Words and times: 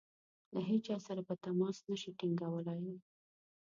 له 0.53 0.59
هیچا 0.69 0.95
سره 1.07 1.21
به 1.27 1.33
تماس 1.45 1.77
نه 1.89 1.95
شي 2.01 2.11
ټینګولای. 2.19 2.95